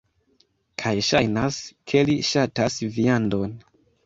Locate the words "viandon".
2.97-3.55